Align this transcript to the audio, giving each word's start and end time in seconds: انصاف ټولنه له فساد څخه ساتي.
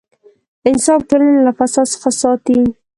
انصاف 0.69 1.01
ټولنه 1.09 1.39
له 1.47 1.51
فساد 1.59 1.87
څخه 1.93 2.09
ساتي. 2.21 2.59